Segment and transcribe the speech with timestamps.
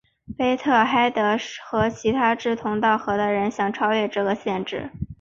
[0.35, 1.37] 怀特黑德
[1.69, 4.89] 和其他志同道合的人想超越这个限制。